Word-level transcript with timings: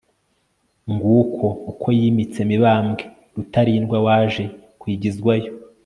nguko 0.93 1.45
uko 1.71 1.87
yimitse 1.97 2.39
mibambwe 2.49 3.03
rutarindwa 3.35 3.97
waje 4.07 4.43
kwigizwayo 4.79 5.51